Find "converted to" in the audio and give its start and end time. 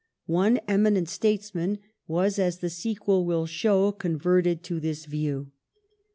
3.91-4.79